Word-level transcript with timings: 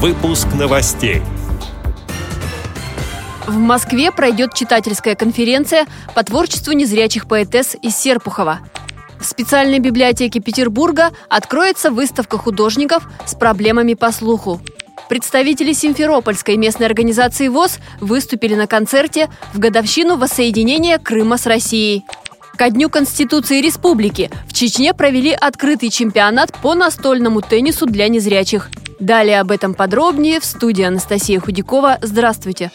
Выпуск 0.00 0.46
новостей. 0.56 1.22
В 3.48 3.56
Москве 3.56 4.12
пройдет 4.12 4.54
читательская 4.54 5.16
конференция 5.16 5.86
по 6.14 6.22
творчеству 6.22 6.72
незрячих 6.72 7.26
поэтесс 7.26 7.74
из 7.82 7.96
Серпухова. 7.96 8.60
В 9.18 9.24
специальной 9.24 9.80
библиотеке 9.80 10.38
Петербурга 10.38 11.10
откроется 11.28 11.90
выставка 11.90 12.38
художников 12.38 13.08
с 13.26 13.34
проблемами 13.34 13.94
по 13.94 14.12
слуху. 14.12 14.60
Представители 15.08 15.72
Симферопольской 15.72 16.56
местной 16.56 16.86
организации 16.86 17.48
ВОЗ 17.48 17.80
выступили 18.00 18.54
на 18.54 18.68
концерте 18.68 19.28
в 19.52 19.58
годовщину 19.58 20.16
воссоединения 20.16 20.98
Крыма 20.98 21.38
с 21.38 21.46
Россией. 21.46 22.04
Ко 22.56 22.70
Дню 22.70 22.88
Конституции 22.88 23.60
Республики 23.60 24.30
в 24.46 24.52
Чечне 24.52 24.94
провели 24.94 25.32
открытый 25.32 25.90
чемпионат 25.90 26.52
по 26.62 26.74
настольному 26.74 27.40
теннису 27.40 27.86
для 27.86 28.08
незрячих. 28.08 28.70
Далее 28.98 29.40
об 29.40 29.50
этом 29.52 29.74
подробнее 29.74 30.40
в 30.40 30.44
студии 30.44 30.82
Анастасия 30.82 31.38
Худякова. 31.38 31.98
Здравствуйте! 32.02 32.72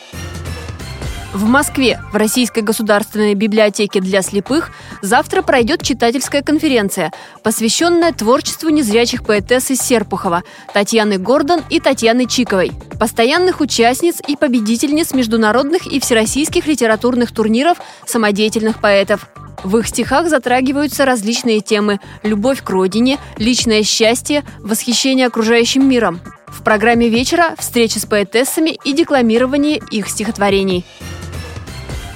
В 1.34 1.46
Москве 1.46 2.00
в 2.12 2.16
Российской 2.16 2.62
государственной 2.62 3.34
библиотеке 3.34 4.00
для 4.00 4.22
слепых 4.22 4.70
завтра 5.02 5.42
пройдет 5.42 5.82
читательская 5.82 6.44
конференция, 6.44 7.12
посвященная 7.42 8.14
творчеству 8.14 8.70
незрячих 8.70 9.26
поэтесс 9.26 9.72
из 9.72 9.82
Серпухова 9.82 10.44
Татьяны 10.74 11.18
Гордон 11.18 11.62
и 11.72 11.80
Татьяны 11.80 12.28
Чиковой, 12.28 12.72
постоянных 13.00 13.62
участниц 13.62 14.22
и 14.28 14.36
победительниц 14.36 15.14
международных 15.16 15.88
и 15.88 16.00
всероссийских 16.00 16.68
литературных 16.68 17.34
турниров 17.34 17.80
самодеятельных 18.06 18.80
поэтов. 18.80 19.28
В 19.64 19.78
их 19.78 19.88
стихах 19.88 20.28
затрагиваются 20.28 21.06
различные 21.06 21.62
темы– 21.62 22.00
любовь 22.24 22.62
к 22.62 22.70
родине, 22.70 23.18
личное 23.38 23.84
счастье, 23.84 24.44
восхищение 24.60 25.28
окружающим 25.28 25.88
миром. 25.88 26.20
В 26.48 26.64
программе 26.64 27.10
вечера– 27.10 27.56
встречи 27.58 27.98
с 27.98 28.06
поэтессами 28.06 28.78
и 28.84 28.94
декламирование 28.94 29.82
их 29.90 30.10
стихотворений. 30.10 30.86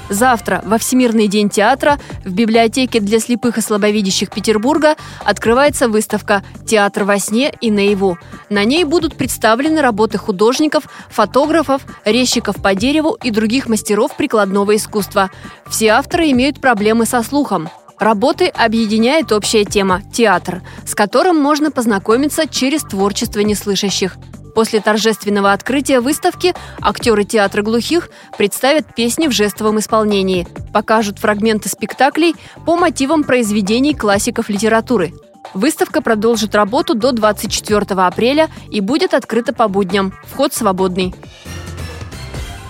Завтра, 0.10 0.62
во 0.66 0.78
Всемирный 0.78 1.28
день 1.28 1.50
театра, 1.50 2.00
в 2.24 2.34
библиотеке 2.34 3.00
для 3.00 3.20
слепых 3.20 3.58
и 3.58 3.62
слабовидящих 3.62 4.30
Петербурга 4.30 4.96
открывается 5.26 5.90
выставка 5.90 6.44
«Театр 6.66 7.04
во 7.04 7.20
сне 7.20 7.54
и 7.60 7.70
наяву». 7.72 8.18
На 8.50 8.64
ней 8.64 8.86
будут 8.86 9.16
представлены 9.16 9.82
работы 9.82 10.18
художников, 10.18 10.86
фотографов, 11.10 11.82
резчиков 12.06 12.62
по 12.62 12.74
дереву 12.74 13.18
и 13.22 13.32
других 13.32 13.68
мастеров 13.68 14.16
прикладного 14.16 14.76
искусства. 14.76 15.30
Все 15.68 15.90
авторы 15.90 16.32
имеют 16.32 16.62
проблемы 16.62 17.06
со 17.06 17.22
слухом. 17.22 17.70
Работы 18.00 18.48
объединяет 18.48 19.32
общая 19.32 19.66
тема– 19.66 20.02
театр, 20.14 20.62
с 20.86 20.94
которым 20.94 21.38
можно 21.38 21.72
познакомиться 21.72 22.48
через 22.48 22.84
творчество 22.84 23.40
неслышащих. 23.40 24.18
После 24.58 24.80
торжественного 24.80 25.54
открытия 25.54 26.00
выставки 26.00 26.56
актеры 26.82 27.26
театра 27.26 27.62
глухих 27.62 28.10
представят 28.40 28.96
песни 28.96 29.28
в 29.28 29.32
жестовом 29.32 29.78
исполнении, 29.78 30.48
покажут 30.74 31.20
фрагменты 31.20 31.70
спектаклей 31.70 32.34
по 32.66 32.76
мотивам 32.76 33.24
произведений 33.24 33.94
классиков 33.94 34.50
литературы. 34.50 35.14
Выставка 35.54 36.02
продолжит 36.02 36.56
работу 36.56 36.96
до 36.96 37.12
24 37.12 37.82
апреля 38.02 38.50
и 38.72 38.82
будет 38.82 39.14
открыта 39.14 39.54
по 39.54 39.68
будням. 39.68 40.12
Вход 40.24 40.56
свободный. 40.56 41.14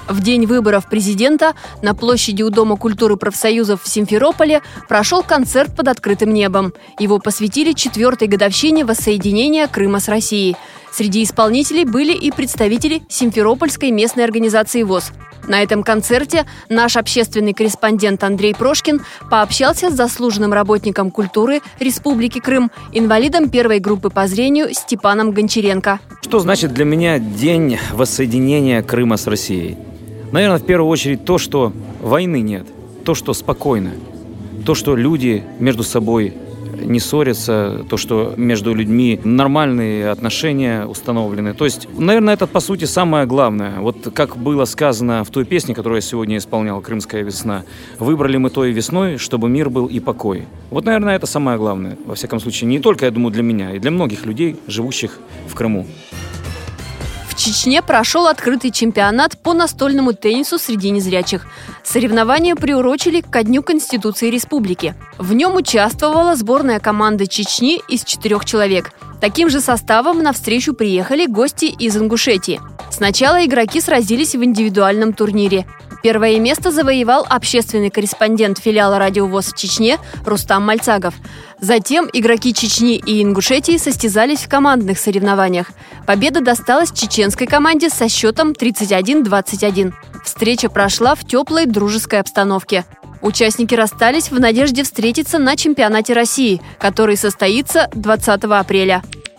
В 0.09 0.21
день 0.21 0.45
выборов 0.45 0.89
президента 0.89 1.53
на 1.81 1.93
площади 1.93 2.41
у 2.41 2.49
Дома 2.49 2.77
культуры 2.77 3.17
профсоюзов 3.17 3.83
в 3.83 3.87
Симферополе 3.87 4.61
прошел 4.87 5.21
концерт 5.21 5.75
под 5.75 5.89
открытым 5.89 6.33
небом. 6.33 6.73
Его 6.97 7.19
посвятили 7.19 7.73
четвертой 7.73 8.27
годовщине 8.27 8.85
воссоединения 8.85 9.67
Крыма 9.67 9.99
с 9.99 10.07
Россией. 10.07 10.55
Среди 10.91 11.23
исполнителей 11.23 11.85
были 11.85 12.13
и 12.13 12.31
представители 12.31 13.01
Симферопольской 13.09 13.91
местной 13.91 14.23
организации 14.23 14.83
ВОЗ. 14.83 15.11
На 15.47 15.63
этом 15.63 15.81
концерте 15.83 16.45
наш 16.67 16.97
общественный 16.97 17.53
корреспондент 17.53 18.23
Андрей 18.23 18.53
Прошкин 18.53 19.01
пообщался 19.29 19.89
с 19.89 19.93
заслуженным 19.93 20.51
работником 20.51 21.09
культуры 21.09 21.61
Республики 21.79 22.39
Крым, 22.39 22.69
инвалидом 22.91 23.49
первой 23.49 23.79
группы 23.79 24.09
по 24.09 24.27
зрению 24.27 24.73
Степаном 24.73 25.31
Гончаренко. 25.31 25.99
Что 26.21 26.39
значит 26.39 26.73
для 26.73 26.83
меня 26.83 27.19
день 27.19 27.77
воссоединения 27.93 28.81
Крыма 28.81 29.15
с 29.15 29.25
Россией? 29.27 29.77
Наверное, 30.33 30.57
в 30.57 30.65
первую 30.65 30.89
очередь 30.89 31.23
то, 31.23 31.37
что 31.37 31.71
войны 32.01 32.41
нет, 32.41 32.65
то, 33.05 33.15
что 33.15 33.33
спокойно, 33.33 33.91
то, 34.65 34.75
что 34.75 34.97
люди 34.97 35.45
между 35.59 35.83
собой 35.83 36.33
не 36.87 36.99
ссорятся, 36.99 37.85
то, 37.89 37.97
что 37.97 38.33
между 38.37 38.73
людьми 38.73 39.19
нормальные 39.23 40.09
отношения 40.09 40.85
установлены. 40.85 41.53
То 41.53 41.65
есть, 41.65 41.87
наверное, 41.97 42.33
это, 42.33 42.47
по 42.47 42.59
сути, 42.59 42.85
самое 42.85 43.25
главное. 43.25 43.79
Вот 43.79 44.11
как 44.13 44.37
было 44.37 44.65
сказано 44.65 45.23
в 45.23 45.29
той 45.29 45.45
песне, 45.45 45.75
которую 45.75 45.97
я 45.97 46.01
сегодня 46.01 46.37
исполнял, 46.37 46.81
«Крымская 46.81 47.23
весна», 47.23 47.63
выбрали 47.99 48.37
мы 48.37 48.49
той 48.49 48.71
весной, 48.71 49.17
чтобы 49.17 49.49
мир 49.49 49.69
был 49.69 49.87
и 49.87 49.99
покой. 49.99 50.45
Вот, 50.69 50.85
наверное, 50.85 51.15
это 51.15 51.27
самое 51.27 51.57
главное. 51.57 51.97
Во 52.05 52.15
всяком 52.15 52.39
случае, 52.39 52.69
не 52.69 52.79
только, 52.79 53.05
я 53.05 53.11
думаю, 53.11 53.31
для 53.31 53.43
меня, 53.43 53.73
и 53.73 53.79
для 53.79 53.91
многих 53.91 54.25
людей, 54.25 54.55
живущих 54.67 55.19
в 55.47 55.55
Крыму. 55.55 55.85
Чечне 57.47 57.81
прошел 57.81 58.27
открытый 58.27 58.71
чемпионат 58.71 59.37
по 59.37 59.53
настольному 59.53 60.11
теннису 60.11 60.59
среди 60.59 60.89
незрячих. 60.89 61.47
Соревнования 61.81 62.55
приурочили 62.57 63.21
ко 63.21 63.41
Дню 63.41 63.63
Конституции 63.63 64.29
Республики. 64.29 64.95
В 65.17 65.31
нем 65.31 65.55
участвовала 65.55 66.35
сборная 66.35 66.81
команда 66.81 67.25
Чечни 67.25 67.81
из 67.87 68.03
четырех 68.03 68.43
человек. 68.43 68.91
Таким 69.21 69.49
же 69.49 69.61
составом 69.61 70.21
на 70.23 70.33
встречу 70.33 70.73
приехали 70.73 71.25
гости 71.25 71.67
из 71.67 71.95
Ингушетии. 71.95 72.59
Сначала 72.91 73.45
игроки 73.45 73.79
сразились 73.79 74.35
в 74.35 74.43
индивидуальном 74.43 75.13
турнире. 75.13 75.65
Первое 76.07 76.39
место 76.39 76.71
завоевал 76.71 77.27
общественный 77.29 77.89
корреспондент 77.89 78.59
филиала 78.59 78.97
«Радиовоз» 78.97 79.47
в 79.47 79.57
Чечне 79.57 79.97
Рустам 80.23 80.65
Мальцагов. 80.65 81.13
Затем 81.59 82.07
игроки 82.13 82.53
Чечни 82.53 82.95
и 82.95 83.21
Ингушетии 83.21 83.75
состязались 83.75 84.45
в 84.45 84.47
командных 84.47 84.99
соревнованиях. 84.99 85.67
Победа 86.05 86.39
досталась 86.39 86.93
чеченской 86.93 87.45
команде 87.45 87.89
со 87.89 88.07
счетом 88.07 88.53
31-21. 88.53 89.91
Встреча 90.23 90.69
прошла 90.69 91.13
в 91.13 91.27
теплой 91.27 91.65
дружеской 91.65 92.21
обстановке. 92.21 92.85
Участники 93.21 93.75
расстались 93.75 94.31
в 94.31 94.39
надежде 94.39 94.83
встретиться 94.83 95.39
на 95.39 95.57
чемпионате 95.57 96.13
России, 96.13 96.61
который 96.79 97.17
состоится 97.17 97.89
20 97.93 98.45
апреля. 98.45 99.01